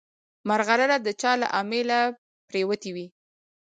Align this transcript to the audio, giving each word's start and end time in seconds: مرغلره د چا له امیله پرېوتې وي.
مرغلره 0.47 0.97
د 1.01 1.07
چا 1.21 1.31
له 1.41 1.47
امیله 1.59 1.99
پرېوتې 2.47 2.89
وي. 2.95 3.07